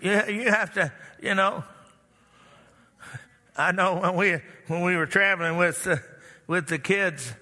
You, 0.00 0.42
you 0.42 0.50
have 0.50 0.72
to 0.74 0.92
you 1.20 1.34
know. 1.34 1.64
I 3.56 3.72
know 3.72 3.96
when 4.00 4.16
we 4.16 4.38
when 4.68 4.82
we 4.82 4.96
were 4.96 5.06
traveling 5.06 5.58
with 5.58 5.86
with 6.46 6.68
the 6.68 6.78
kids 6.78 7.34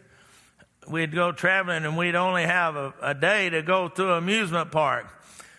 we'd 0.88 1.14
go 1.14 1.30
traveling 1.30 1.85
and 1.85 1.97
we'd 1.97 2.16
only 2.16 2.42
have 2.42 2.75
a, 2.75 2.92
a 3.00 3.14
day 3.14 3.49
to 3.50 3.62
go 3.62 3.88
through 3.88 4.12
an 4.12 4.18
amusement 4.18 4.73
park. 4.73 5.06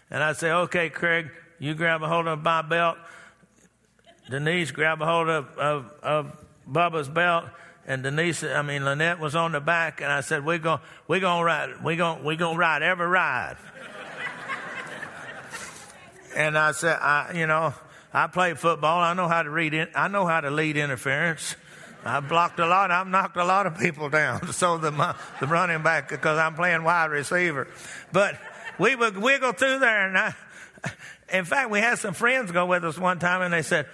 And 0.10 0.22
i'd 0.22 0.36
say 0.36 0.52
okay 0.52 0.90
craig 0.90 1.30
you 1.62 1.76
grab 1.76 2.02
a 2.02 2.08
hold 2.08 2.26
of 2.28 2.42
my 2.42 2.64
belt. 2.64 2.98
Denise 4.28 4.72
grab 4.72 5.00
a 5.00 5.06
hold 5.06 5.30
of, 5.30 5.46
of, 5.60 5.94
of 6.02 6.41
Bubba's 6.70 7.10
belt, 7.10 7.46
and 7.88 8.04
Denise, 8.04 8.44
I 8.44 8.62
mean 8.62 8.86
Lynette 8.86 9.20
was 9.20 9.36
on 9.36 9.52
the 9.52 9.60
back, 9.60 10.02
and 10.02 10.12
I 10.12 10.22
said, 10.22 10.46
"We're 10.46 10.60
going, 10.60 10.80
we're 11.08 11.20
going 11.20 11.40
to 11.40 11.46
ride, 11.46 11.84
we're 11.84 11.96
going, 11.96 12.24
we're 12.24 12.38
going 12.38 12.56
to 12.56 12.60
ride 12.60 12.84
every 12.84 13.08
ride." 13.08 13.58
and 16.36 16.58
I 16.58 16.72
said, 16.72 16.98
I, 17.02 17.34
you 17.36 17.48
know, 17.48 17.74
I 18.14 18.28
play 18.28 18.54
football. 18.54 19.00
I 19.00 19.14
know 19.14 19.28
how 19.28 19.44
to 19.44 19.50
read 19.50 19.74
it. 19.74 19.90
I 19.96 20.08
know 20.08 20.26
how 20.26 20.42
to 20.42 20.50
lead 20.50 20.78
interference. 20.78 21.56
I've 22.04 22.28
blocked 22.28 22.60
a 22.60 22.66
lot. 22.66 22.90
I've 22.90 23.08
knocked 23.08 23.38
a 23.38 23.44
lot 23.44 23.68
of 23.68 23.78
people 23.78 24.10
down. 24.10 24.48
So 24.54 24.78
the 24.78 25.16
the 25.40 25.48
running 25.48 25.84
back 25.84 26.10
because 26.10 26.38
I'm 26.38 26.56
playing 26.56 26.84
wide 26.84 27.12
receiver, 27.12 27.68
but 28.12 28.38
we 28.80 28.96
would 28.96 29.18
wiggle 29.18 29.54
through 29.54 29.80
there, 29.80 30.08
and 30.08 30.18
I, 30.18 30.34
in 31.34 31.46
fact, 31.46 31.70
we 31.70 31.80
had 31.80 32.00
some 32.00 32.14
friends 32.14 32.52
go 32.52 32.66
with 32.66 32.84
us 32.84 32.98
one 32.98 33.20
time, 33.20 33.42
and 33.42 33.54
they 33.54 33.62
said, 33.62 33.88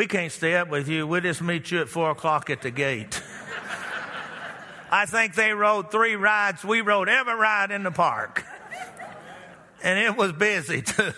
we 0.00 0.06
can't 0.06 0.32
stay 0.32 0.54
up 0.54 0.70
with 0.70 0.88
you. 0.88 1.06
We'll 1.06 1.20
just 1.20 1.42
meet 1.42 1.70
you 1.70 1.82
at 1.82 1.90
four 1.90 2.12
o'clock 2.12 2.48
at 2.48 2.62
the 2.62 2.70
gate. 2.70 3.22
I 4.90 5.04
think 5.04 5.34
they 5.34 5.52
rode 5.52 5.90
three 5.90 6.16
rides. 6.16 6.64
We 6.64 6.80
rode 6.80 7.10
every 7.10 7.34
ride 7.34 7.70
in 7.70 7.82
the 7.82 7.90
park. 7.90 8.42
And 9.82 9.98
it 9.98 10.16
was 10.16 10.32
busy 10.32 10.80
too. 10.82 11.12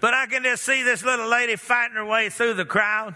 but 0.00 0.14
I 0.14 0.26
can 0.26 0.42
just 0.42 0.64
see 0.64 0.82
this 0.82 1.02
little 1.02 1.28
lady 1.28 1.56
fighting 1.56 1.96
her 1.96 2.04
way 2.04 2.28
through 2.28 2.54
the 2.54 2.66
crowd. 2.66 3.14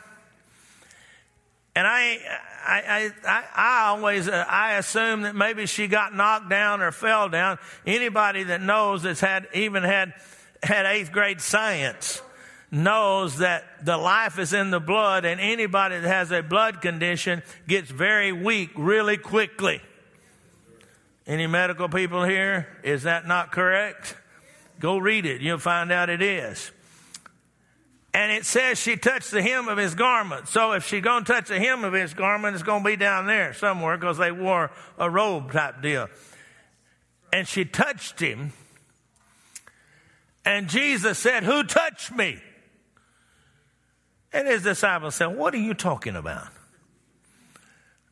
And 1.75 1.87
I, 1.87 2.19
I, 2.65 3.11
I, 3.27 3.45
I 3.55 3.89
always, 3.89 4.27
uh, 4.27 4.45
I 4.49 4.75
assume 4.75 5.23
that 5.23 5.35
maybe 5.35 5.67
she 5.67 5.87
got 5.87 6.15
knocked 6.15 6.49
down 6.49 6.81
or 6.81 6.93
fell 6.93 7.29
down. 7.29 7.59
Anybody 7.87 8.45
that 8.45 8.63
knows 8.63 9.03
that's 9.03 9.21
had, 9.21 9.49
even 9.55 9.83
had, 9.83 10.15
had 10.63 10.87
eighth 10.87 11.13
grade 11.13 11.43
science 11.43 12.23
knows 12.73 13.39
that 13.39 13.85
the 13.85 13.99
life 13.99 14.39
is 14.39 14.55
in 14.55 14.71
the 14.71 14.81
blood, 14.81 15.27
and 15.27 15.41
anybody 15.41 16.01
that 16.01 16.09
has 16.09 16.33
a 16.33 16.43
blood 16.43 16.81
condition 16.81 17.43
gets 17.69 17.91
very 17.91 18.33
weak 18.33 18.71
really 18.75 19.19
quickly. 19.19 19.81
Any 21.27 21.47
medical 21.47 21.89
people 21.89 22.25
here? 22.25 22.67
Is 22.83 23.05
that 23.05 23.29
not 23.29 23.53
correct? 23.53 24.17
Go 24.81 24.97
read 24.99 25.27
it. 25.27 25.43
You'll 25.43 25.59
find 25.59 25.93
out 25.93 26.09
it 26.09 26.23
is. 26.23 26.73
And 28.15 28.33
it 28.33 28.45
says 28.45 28.79
she 28.79 28.97
touched 28.97 29.31
the 29.31 29.43
hem 29.43 29.69
of 29.69 29.79
his 29.79 29.95
garment. 29.95 30.49
So 30.49 30.73
if 30.73 30.87
she's 30.87 31.03
going 31.03 31.25
to 31.25 31.33
touch 31.33 31.49
the 31.49 31.59
hem 31.59 31.85
of 31.85 31.93
his 31.93 32.15
garment, 32.15 32.55
it's 32.55 32.63
going 32.63 32.83
to 32.83 32.89
be 32.89 32.97
down 32.97 33.27
there 33.27 33.55
somewhere 33.55 33.97
because 33.97 34.19
they 34.19 34.33
wore 34.33 34.71
a 34.99 35.09
robe 35.09 35.53
type 35.53 35.81
deal. 35.81 36.09
And 37.33 37.47
she 37.47 37.65
touched 37.65 38.19
him. 38.19 38.53
And 40.45 40.69
Jesus 40.69 41.19
said, 41.19 41.45
Who 41.45 41.63
touched 41.63 42.13
me? 42.13 42.41
And 44.33 44.49
his 44.49 44.63
disciples 44.63 45.15
said, 45.15 45.27
What 45.27 45.55
are 45.55 45.59
you 45.59 45.75
talking 45.75 46.17
about? 46.17 46.49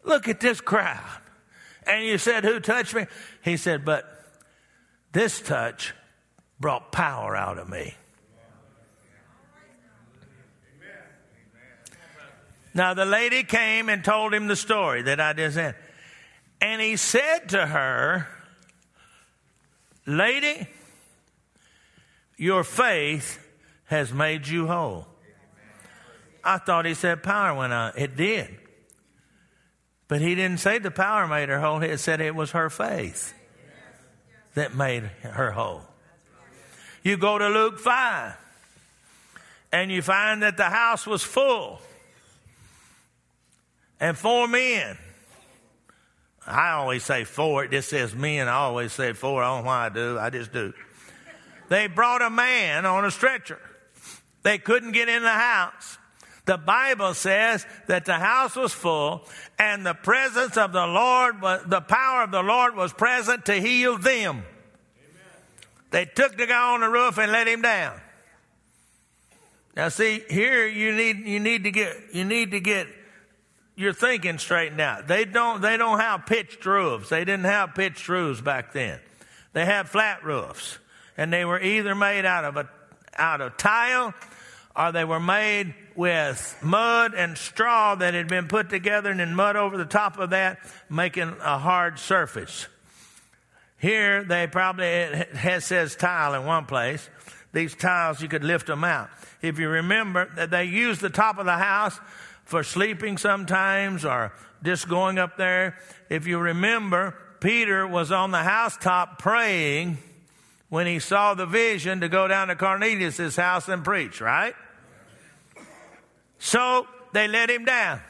Look 0.04 0.28
at 0.28 0.40
this 0.40 0.60
crowd. 0.60 1.20
And 1.86 2.04
you 2.04 2.18
said, 2.18 2.44
Who 2.44 2.60
touched 2.60 2.94
me? 2.94 3.06
He 3.42 3.56
said, 3.56 3.84
But 3.84 4.04
this 5.12 5.40
touch 5.40 5.94
brought 6.58 6.92
power 6.92 7.34
out 7.34 7.58
of 7.58 7.68
me. 7.68 7.94
Now 12.72 12.94
the 12.94 13.04
lady 13.04 13.42
came 13.42 13.88
and 13.88 14.04
told 14.04 14.32
him 14.32 14.46
the 14.46 14.56
story 14.56 15.02
that 15.02 15.20
I 15.20 15.32
just 15.32 15.56
said. 15.56 15.74
And 16.60 16.80
he 16.80 16.96
said 16.96 17.48
to 17.48 17.66
her, 17.66 18.28
Lady, 20.06 20.68
your 22.36 22.62
faith 22.62 23.44
has 23.86 24.12
made 24.12 24.46
you 24.46 24.66
whole. 24.66 25.06
I 26.42 26.58
thought 26.58 26.86
he 26.86 26.94
said 26.94 27.22
power 27.22 27.54
went 27.54 27.72
out. 27.72 27.98
It 27.98 28.16
did. 28.16 28.56
But 30.08 30.20
he 30.20 30.34
didn't 30.34 30.58
say 30.58 30.78
the 30.78 30.90
power 30.90 31.28
made 31.28 31.48
her 31.48 31.60
whole. 31.60 31.80
He 31.80 31.96
said 31.96 32.20
it 32.20 32.34
was 32.34 32.50
her 32.52 32.68
faith 32.68 33.32
that 34.54 34.74
made 34.74 35.04
her 35.22 35.52
whole. 35.52 35.82
You 37.02 37.16
go 37.16 37.38
to 37.38 37.48
Luke 37.48 37.78
5 37.78 38.34
and 39.72 39.90
you 39.90 40.02
find 40.02 40.42
that 40.42 40.56
the 40.56 40.64
house 40.64 41.06
was 41.06 41.22
full 41.22 41.80
and 44.00 44.16
four 44.16 44.48
men. 44.48 44.98
I 46.46 46.70
always 46.70 47.04
say 47.04 47.24
four. 47.24 47.64
It 47.64 47.70
just 47.70 47.90
says 47.90 48.14
men. 48.14 48.48
I 48.48 48.54
always 48.54 48.92
say 48.92 49.12
four. 49.12 49.42
I 49.42 49.54
don't 49.54 49.64
know 49.64 49.68
why 49.68 49.86
I 49.86 49.88
do. 49.90 50.18
I 50.18 50.30
just 50.30 50.52
do. 50.52 50.72
They 51.68 51.86
brought 51.86 52.22
a 52.22 52.30
man 52.30 52.86
on 52.86 53.04
a 53.04 53.10
stretcher. 53.10 53.60
They 54.42 54.58
couldn't 54.58 54.92
get 54.92 55.08
in 55.08 55.22
the 55.22 55.28
house. 55.28 55.98
The 56.50 56.58
Bible 56.58 57.14
says 57.14 57.64
that 57.86 58.06
the 58.06 58.14
house 58.14 58.56
was 58.56 58.72
full 58.72 59.24
and 59.56 59.86
the 59.86 59.94
presence 59.94 60.56
of 60.56 60.72
the 60.72 60.84
Lord, 60.84 61.40
was, 61.40 61.62
the 61.64 61.80
power 61.80 62.24
of 62.24 62.32
the 62.32 62.42
Lord 62.42 62.74
was 62.74 62.92
present 62.92 63.46
to 63.46 63.54
heal 63.54 63.96
them. 63.96 64.38
Amen. 64.38 64.44
They 65.92 66.06
took 66.06 66.36
the 66.36 66.48
guy 66.48 66.72
on 66.74 66.80
the 66.80 66.88
roof 66.88 67.18
and 67.18 67.30
let 67.30 67.46
him 67.46 67.62
down. 67.62 68.00
Now 69.76 69.90
see, 69.90 70.24
here 70.28 70.66
you 70.66 70.90
need, 70.90 71.18
you 71.18 71.38
need 71.38 71.62
to 71.62 71.70
get, 71.70 71.96
you 72.12 72.24
need 72.24 72.50
to 72.50 72.58
get 72.58 72.88
your 73.76 73.92
thinking 73.92 74.38
straightened 74.38 74.80
out. 74.80 75.06
They 75.06 75.24
don't, 75.26 75.60
they 75.60 75.76
don't 75.76 76.00
have 76.00 76.26
pitched 76.26 76.66
roofs. 76.66 77.10
They 77.10 77.24
didn't 77.24 77.44
have 77.44 77.76
pitched 77.76 78.08
roofs 78.08 78.40
back 78.40 78.72
then. 78.72 78.98
They 79.52 79.64
had 79.64 79.88
flat 79.88 80.24
roofs 80.24 80.80
and 81.16 81.32
they 81.32 81.44
were 81.44 81.60
either 81.60 81.94
made 81.94 82.24
out 82.24 82.44
of 82.44 82.56
a, 82.56 82.68
out 83.16 83.40
of 83.40 83.56
tile 83.56 84.14
or 84.76 84.92
they 84.92 85.04
were 85.04 85.20
made 85.20 85.74
with 86.00 86.56
mud 86.62 87.12
and 87.14 87.36
straw 87.36 87.94
that 87.94 88.14
had 88.14 88.26
been 88.26 88.48
put 88.48 88.70
together 88.70 89.10
and 89.10 89.20
then 89.20 89.34
mud 89.34 89.54
over 89.54 89.76
the 89.76 89.84
top 89.84 90.18
of 90.18 90.30
that, 90.30 90.58
making 90.88 91.28
a 91.42 91.58
hard 91.58 91.98
surface. 91.98 92.68
Here, 93.76 94.24
they 94.24 94.46
probably, 94.46 94.86
it 94.86 95.62
says 95.62 95.94
tile 95.94 96.32
in 96.32 96.46
one 96.46 96.64
place. 96.64 97.06
These 97.52 97.74
tiles, 97.74 98.22
you 98.22 98.28
could 98.28 98.44
lift 98.44 98.66
them 98.66 98.82
out. 98.82 99.10
If 99.42 99.58
you 99.58 99.68
remember, 99.68 100.30
that 100.36 100.50
they 100.50 100.64
used 100.64 101.02
the 101.02 101.10
top 101.10 101.36
of 101.36 101.44
the 101.44 101.58
house 101.58 102.00
for 102.46 102.62
sleeping 102.62 103.18
sometimes 103.18 104.02
or 104.02 104.32
just 104.62 104.88
going 104.88 105.18
up 105.18 105.36
there. 105.36 105.76
If 106.08 106.26
you 106.26 106.38
remember, 106.38 107.14
Peter 107.40 107.86
was 107.86 108.10
on 108.10 108.30
the 108.30 108.42
housetop 108.42 109.18
praying 109.18 109.98
when 110.70 110.86
he 110.86 110.98
saw 110.98 111.34
the 111.34 111.44
vision 111.44 112.00
to 112.00 112.08
go 112.08 112.26
down 112.26 112.48
to 112.48 112.56
Cornelius' 112.56 113.36
house 113.36 113.68
and 113.68 113.84
preach, 113.84 114.22
right? 114.22 114.54
So 116.40 116.88
they 117.12 117.28
let 117.28 117.50
him 117.50 117.64
down. 117.64 118.00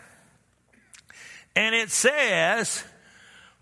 And 1.55 1.75
it 1.75 1.91
says, 1.91 2.85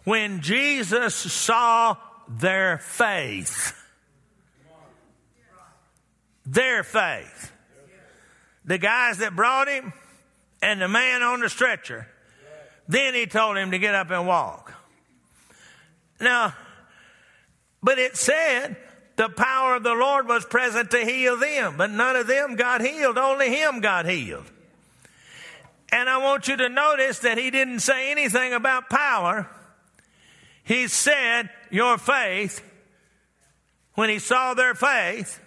when 0.05 0.41
Jesus 0.43 1.15
saw 1.15 1.97
their 2.29 2.79
faith, 2.79 3.75
their 6.45 6.85
faith, 6.85 7.53
the 8.65 8.79
guys 8.79 9.19
that 9.19 9.35
brought 9.35 9.69
him 9.69 9.93
and 10.61 10.81
the 10.81 10.89
man 10.89 11.23
on 11.23 11.41
the 11.41 11.49
stretcher, 11.49 12.07
then 12.87 13.15
he 13.15 13.27
told 13.27 13.57
him 13.57 13.71
to 13.71 13.79
get 13.79 13.95
up 13.95 14.11
and 14.11 14.27
walk. 14.27 14.75
Now, 16.21 16.55
but 17.83 17.99
it 17.99 18.17
said 18.17 18.77
the 19.17 19.31
power 19.31 19.77
of 19.77 19.83
the 19.83 19.95
Lord 19.95 20.29
was 20.29 20.45
present 20.45 20.91
to 20.91 20.99
heal 20.99 21.39
them, 21.39 21.77
but 21.79 21.91
none 21.91 22.17
of 22.17 22.27
them 22.27 22.57
got 22.57 22.83
healed. 22.83 23.17
Only 23.17 23.49
him 23.49 23.81
got 23.81 24.05
healed. 24.07 24.45
And 25.91 26.09
I 26.09 26.19
want 26.19 26.49
you 26.49 26.57
to 26.57 26.69
notice 26.69 27.21
that 27.21 27.39
he 27.39 27.51
didn't 27.51 27.81
say 27.81 28.11
anything 28.11 28.53
about 28.53 28.91
power. 28.91 29.49
He 30.65 30.87
said, 30.87 31.49
Your 31.71 31.97
faith. 31.97 32.63
When 33.95 34.11
he 34.11 34.19
saw 34.19 34.55
their 34.55 34.75
faith, 34.75 35.41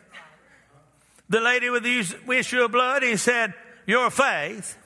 the 1.29 1.39
lady 1.39 1.69
with 1.69 1.83
the 1.83 2.05
issue 2.35 2.63
of 2.63 2.71
blood, 2.71 3.03
he 3.03 3.15
said, 3.15 3.53
Your 3.85 4.09
faith. 4.09 4.77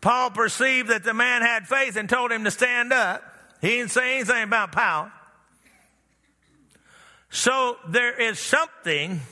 Paul 0.00 0.30
perceived 0.30 0.90
that 0.90 1.02
the 1.02 1.14
man 1.14 1.40
had 1.40 1.66
faith 1.66 1.96
and 1.96 2.08
told 2.08 2.30
him 2.30 2.44
to 2.44 2.50
stand 2.50 2.92
up. 2.92 3.22
He 3.62 3.68
didn't 3.68 3.90
say 3.90 4.16
anything 4.16 4.42
about 4.42 4.70
power. 4.70 5.10
So 7.30 7.78
there 7.88 8.20
is 8.20 8.38
something 8.38 9.22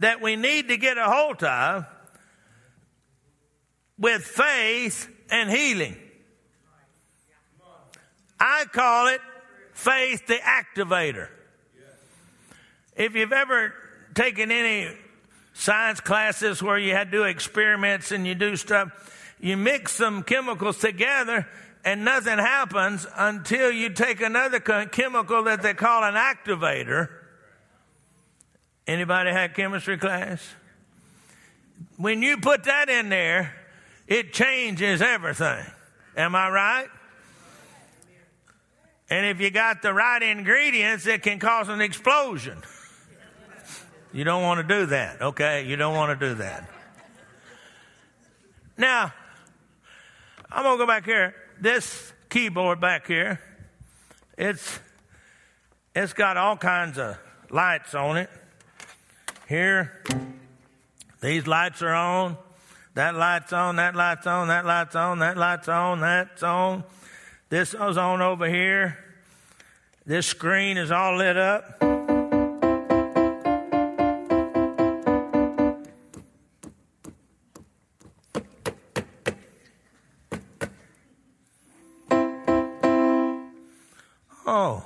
that 0.00 0.20
we 0.20 0.34
need 0.34 0.68
to 0.68 0.76
get 0.76 0.98
a 0.98 1.04
hold 1.04 1.42
of 1.44 1.86
with 3.98 4.22
faith 4.22 5.08
and 5.30 5.50
healing. 5.50 5.96
I 8.40 8.64
call 8.72 9.08
it 9.08 9.20
faith 9.72 10.26
the 10.26 10.36
activator. 10.36 11.28
If 12.96 13.14
you've 13.14 13.32
ever 13.32 13.74
taken 14.14 14.50
any 14.50 14.88
science 15.54 16.00
classes 16.00 16.62
where 16.62 16.78
you 16.78 16.92
had 16.92 17.10
to 17.10 17.18
do 17.18 17.24
experiments 17.24 18.12
and 18.12 18.26
you 18.26 18.34
do 18.34 18.56
stuff, 18.56 18.90
you 19.40 19.56
mix 19.56 19.92
some 19.92 20.22
chemicals 20.22 20.78
together 20.78 21.46
and 21.84 22.04
nothing 22.04 22.38
happens 22.38 23.06
until 23.16 23.70
you 23.70 23.90
take 23.90 24.20
another 24.20 24.60
chemical 24.60 25.44
that 25.44 25.62
they 25.62 25.74
call 25.74 26.02
an 26.04 26.14
activator. 26.14 27.08
Anybody 28.86 29.30
had 29.30 29.54
chemistry 29.54 29.98
class? 29.98 30.46
When 31.96 32.22
you 32.22 32.38
put 32.38 32.64
that 32.64 32.88
in 32.88 33.08
there, 33.08 33.54
it 34.08 34.32
changes 34.32 35.00
everything. 35.00 35.64
Am 36.16 36.34
I 36.34 36.50
right? 36.50 36.88
And 39.10 39.24
if 39.26 39.40
you 39.40 39.50
got 39.50 39.80
the 39.80 39.94
right 39.94 40.20
ingredients, 40.20 41.06
it 41.06 41.22
can 41.22 41.38
cause 41.38 41.68
an 41.68 41.80
explosion. 41.80 42.60
You 44.12 44.24
don't 44.24 44.42
want 44.42 44.66
to 44.66 44.74
do 44.74 44.86
that, 44.86 45.22
okay? 45.22 45.64
You 45.64 45.76
don't 45.76 45.94
want 45.94 46.18
to 46.18 46.28
do 46.28 46.34
that. 46.36 46.68
Now, 48.76 49.12
I'm 50.50 50.64
going 50.64 50.76
to 50.76 50.82
go 50.82 50.86
back 50.86 51.04
here 51.04 51.34
this 51.60 52.12
keyboard 52.28 52.80
back 52.80 53.06
here, 53.06 53.40
it's 54.36 54.80
it's 55.94 56.12
got 56.12 56.36
all 56.36 56.56
kinds 56.56 56.98
of 56.98 57.18
lights 57.50 57.94
on 57.94 58.16
it. 58.16 58.30
Here, 59.48 60.02
these 61.20 61.46
lights 61.46 61.82
are 61.82 61.94
on. 61.94 62.36
That 62.98 63.14
light's 63.14 63.52
on, 63.52 63.76
that 63.76 63.94
light's 63.94 64.26
on, 64.26 64.48
that 64.48 64.66
light's 64.66 64.96
on, 64.96 65.20
that 65.20 65.36
light's 65.36 65.68
on, 65.68 66.00
that's 66.00 66.42
on. 66.42 66.82
This 67.48 67.72
is 67.72 67.96
on 67.96 68.20
over 68.20 68.48
here. 68.48 68.98
This 70.04 70.26
screen 70.26 70.76
is 70.76 70.90
all 70.90 71.16
lit 71.16 71.36
up. 71.36 71.76
Oh, 84.44 84.84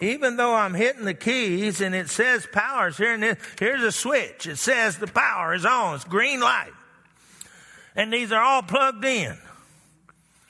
even 0.00 0.36
though 0.36 0.54
I'm 0.54 0.74
hitting 0.74 1.04
the 1.04 1.14
keys 1.14 1.80
and 1.80 1.96
it 1.96 2.08
says 2.08 2.46
power's 2.52 2.96
here 2.96 3.14
and 3.14 3.36
here's 3.58 3.82
a 3.82 3.90
switch. 3.90 4.46
It 4.46 4.58
says 4.58 4.98
the 4.98 5.08
power 5.08 5.52
is 5.52 5.66
on. 5.66 5.96
It's 5.96 6.04
green 6.04 6.38
light. 6.38 6.70
And 7.94 8.12
these 8.12 8.32
are 8.32 8.42
all 8.42 8.62
plugged 8.62 9.04
in. 9.04 9.36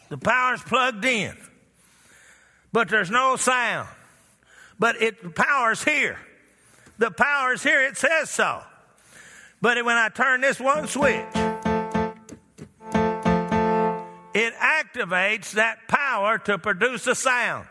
The 0.08 0.18
power's 0.18 0.62
plugged 0.62 1.04
in. 1.04 1.36
But 2.72 2.88
there's 2.88 3.10
no 3.10 3.36
sound. 3.36 3.88
But 4.78 5.00
it, 5.00 5.22
the 5.22 5.30
power's 5.30 5.82
here. 5.82 6.18
The 6.98 7.10
power's 7.10 7.62
here. 7.62 7.82
It 7.82 7.96
says 7.96 8.30
so. 8.30 8.62
But 9.60 9.84
when 9.84 9.96
I 9.96 10.08
turn 10.08 10.40
this 10.40 10.58
one 10.58 10.86
switch, 10.88 11.24
it 14.34 14.54
activates 14.54 15.52
that 15.52 15.88
power 15.88 16.38
to 16.38 16.58
produce 16.58 17.06
a 17.06 17.14
sound. 17.14 17.68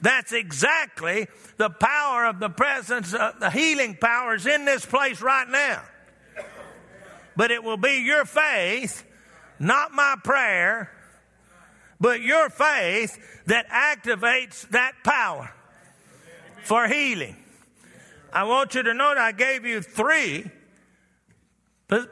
That's 0.00 0.32
exactly 0.32 1.26
the 1.56 1.70
power 1.70 2.26
of 2.26 2.38
the 2.38 2.50
presence, 2.50 3.14
of 3.14 3.40
the 3.40 3.50
healing 3.50 3.96
powers 4.00 4.46
in 4.46 4.64
this 4.64 4.86
place 4.86 5.20
right 5.20 5.48
now. 5.48 5.82
But 7.38 7.52
it 7.52 7.62
will 7.62 7.76
be 7.76 8.02
your 8.04 8.24
faith, 8.24 9.04
not 9.60 9.92
my 9.92 10.16
prayer, 10.24 10.90
but 12.00 12.20
your 12.20 12.50
faith 12.50 13.16
that 13.46 13.68
activates 13.68 14.68
that 14.70 14.94
power 15.04 15.54
for 16.64 16.88
healing. 16.88 17.36
I 18.32 18.42
want 18.42 18.74
you 18.74 18.82
to 18.82 18.92
note 18.92 19.18
I 19.18 19.30
gave 19.30 19.64
you 19.64 19.82
three 19.82 20.50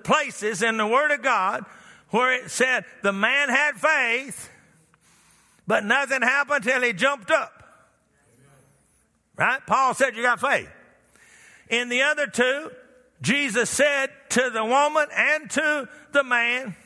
places 0.04 0.62
in 0.62 0.76
the 0.76 0.86
Word 0.86 1.10
of 1.10 1.22
God 1.22 1.64
where 2.10 2.32
it 2.44 2.48
said 2.52 2.84
the 3.02 3.12
man 3.12 3.48
had 3.48 3.72
faith, 3.74 4.48
but 5.66 5.84
nothing 5.84 6.22
happened 6.22 6.62
till 6.62 6.82
he 6.82 6.92
jumped 6.92 7.32
up. 7.32 7.64
Right? 9.36 9.60
Paul 9.66 9.92
said 9.94 10.14
you 10.14 10.22
got 10.22 10.38
faith. 10.38 10.70
In 11.68 11.88
the 11.88 12.02
other 12.02 12.28
two, 12.28 12.70
Jesus 13.20 13.68
said 13.68 14.10
to 14.36 14.50
the 14.50 14.64
woman 14.64 15.06
and 15.16 15.50
to 15.50 15.88
the 16.12 16.22
man, 16.22 16.76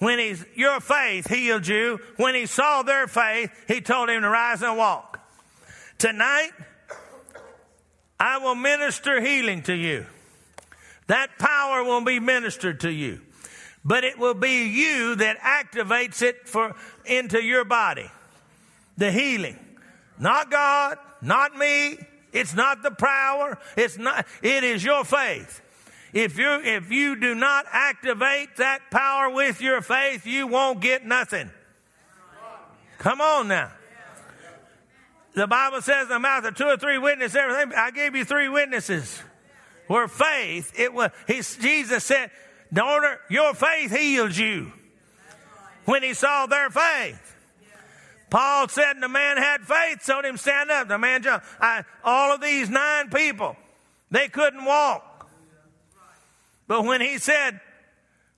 When 0.00 0.18
he's, 0.18 0.44
your 0.54 0.80
faith 0.80 1.26
healed 1.26 1.66
you. 1.66 1.98
When 2.18 2.34
he 2.34 2.44
saw 2.44 2.82
their 2.82 3.06
faith, 3.06 3.50
he 3.66 3.80
told 3.80 4.10
him 4.10 4.20
to 4.20 4.28
rise 4.28 4.60
and 4.60 4.76
walk. 4.76 5.18
Tonight, 5.96 6.50
I 8.20 8.36
will 8.36 8.54
minister 8.54 9.18
healing 9.18 9.62
to 9.62 9.74
you. 9.74 10.04
That 11.06 11.38
power 11.38 11.84
will 11.84 12.02
be 12.04 12.20
ministered 12.20 12.80
to 12.80 12.92
you. 12.92 13.22
But 13.82 14.04
it 14.04 14.18
will 14.18 14.34
be 14.34 14.68
you 14.68 15.14
that 15.14 15.38
activates 15.38 16.20
it 16.20 16.46
for, 16.46 16.76
into 17.06 17.42
your 17.42 17.64
body. 17.64 18.10
The 18.98 19.10
healing. 19.10 19.58
Not 20.18 20.50
God, 20.50 20.98
not 21.22 21.56
me. 21.56 21.98
It's 22.34 22.52
not 22.52 22.82
the 22.82 22.90
power. 22.90 23.58
It's 23.74 23.96
not, 23.96 24.26
it 24.42 24.64
is 24.64 24.84
your 24.84 25.06
faith. 25.06 25.62
If 26.18 26.36
you, 26.36 26.60
if 26.64 26.90
you 26.90 27.14
do 27.14 27.36
not 27.36 27.66
activate 27.70 28.56
that 28.56 28.90
power 28.90 29.30
with 29.30 29.60
your 29.60 29.80
faith, 29.80 30.26
you 30.26 30.48
won't 30.48 30.80
get 30.80 31.06
nothing. 31.06 31.48
Come 32.98 33.20
on 33.20 33.46
now. 33.46 33.70
The 35.34 35.46
Bible 35.46 35.80
says 35.80 36.02
in 36.04 36.08
the 36.08 36.18
mouth 36.18 36.44
of 36.44 36.56
two 36.56 36.64
or 36.64 36.76
three 36.76 36.98
witnesses, 36.98 37.36
everything. 37.36 37.72
I 37.78 37.92
gave 37.92 38.16
you 38.16 38.24
three 38.24 38.48
witnesses. 38.48 39.22
Where 39.86 40.08
faith, 40.08 40.72
it 40.76 40.92
was, 40.92 41.12
he, 41.28 41.34
Jesus 41.34 42.02
said, 42.02 42.32
daughter, 42.72 43.20
your 43.30 43.54
faith 43.54 43.96
heals 43.96 44.36
you. 44.36 44.72
When 45.84 46.02
he 46.02 46.14
saw 46.14 46.46
their 46.46 46.68
faith. 46.68 47.36
Paul 48.28 48.66
said 48.66 48.94
the 49.00 49.08
man 49.08 49.36
had 49.36 49.60
faith, 49.60 50.02
so 50.02 50.20
him 50.20 50.36
stand 50.36 50.72
up. 50.72 50.88
The 50.88 50.98
man 50.98 51.22
jumped. 51.22 51.46
I, 51.60 51.84
all 52.02 52.34
of 52.34 52.40
these 52.40 52.68
nine 52.68 53.08
people, 53.08 53.54
they 54.10 54.26
couldn't 54.26 54.64
walk. 54.64 55.07
But 56.68 56.84
when 56.84 57.00
he 57.00 57.18
said, 57.18 57.60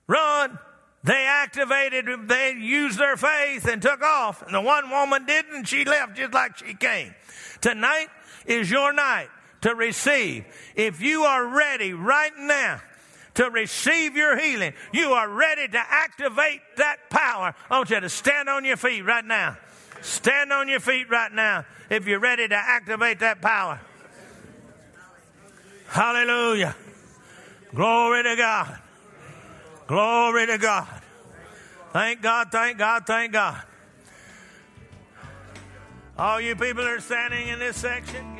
run, 0.07 0.57
they 1.03 1.25
activated, 1.27 2.07
they 2.27 2.53
used 2.53 2.97
their 2.97 3.17
faith 3.17 3.67
and 3.67 3.81
took 3.81 4.01
off. 4.01 4.41
And 4.41 4.55
the 4.55 4.61
one 4.61 4.89
woman 4.89 5.25
didn't. 5.25 5.65
She 5.65 5.83
left 5.85 6.15
just 6.15 6.33
like 6.33 6.57
she 6.57 6.73
came. 6.73 7.13
Tonight 7.59 8.07
is 8.45 8.71
your 8.71 8.93
night 8.93 9.27
to 9.61 9.75
receive. 9.75 10.45
If 10.75 11.01
you 11.01 11.23
are 11.23 11.45
ready 11.45 11.93
right 11.93 12.31
now 12.37 12.81
to 13.35 13.49
receive 13.49 14.15
your 14.15 14.37
healing, 14.37 14.73
you 14.91 15.11
are 15.11 15.29
ready 15.29 15.67
to 15.67 15.79
activate 15.79 16.61
that 16.77 17.09
power. 17.09 17.53
I 17.69 17.77
want 17.77 17.89
you 17.89 17.99
to 17.99 18.09
stand 18.09 18.49
on 18.49 18.63
your 18.65 18.77
feet 18.77 19.01
right 19.01 19.25
now. 19.25 19.57
Stand 20.01 20.51
on 20.51 20.67
your 20.67 20.79
feet 20.79 21.09
right 21.09 21.31
now 21.31 21.65
if 21.89 22.07
you're 22.07 22.19
ready 22.19 22.47
to 22.47 22.55
activate 22.55 23.19
that 23.19 23.41
power. 23.41 23.79
Hallelujah. 25.87 26.75
Glory 27.73 28.23
to 28.23 28.35
God. 28.35 28.79
Glory 29.87 30.45
to 30.47 30.57
God. 30.57 30.87
Thank 31.93 32.21
God, 32.21 32.51
thank 32.51 32.77
God, 32.77 33.05
thank 33.05 33.33
God. 33.33 33.61
All 36.17 36.39
you 36.39 36.55
people 36.55 36.83
that 36.83 36.91
are 36.91 36.99
standing 36.99 37.47
in 37.47 37.59
this 37.59 37.77
section. 37.77 38.39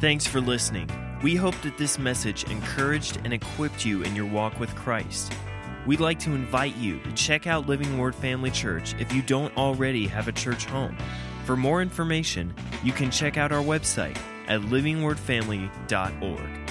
Thanks 0.00 0.26
for 0.26 0.40
listening. 0.40 0.90
We 1.22 1.36
hope 1.36 1.54
that 1.62 1.78
this 1.78 1.98
message 1.98 2.44
encouraged 2.44 3.18
and 3.24 3.32
equipped 3.32 3.86
you 3.86 4.02
in 4.02 4.14
your 4.14 4.26
walk 4.26 4.60
with 4.60 4.74
Christ. 4.74 5.32
We'd 5.86 6.00
like 6.00 6.18
to 6.20 6.34
invite 6.34 6.76
you 6.76 7.00
to 7.00 7.12
check 7.12 7.46
out 7.46 7.66
Living 7.66 7.96
Word 7.96 8.14
Family 8.14 8.50
Church 8.50 8.94
if 8.98 9.14
you 9.14 9.22
don't 9.22 9.56
already 9.56 10.06
have 10.06 10.28
a 10.28 10.32
church 10.32 10.66
home. 10.66 10.98
For 11.44 11.56
more 11.56 11.80
information, 11.80 12.54
you 12.82 12.92
can 12.92 13.10
check 13.10 13.38
out 13.38 13.52
our 13.52 13.62
website 13.62 14.18
at 14.48 14.60
livingwordfamily.org. 14.62 16.65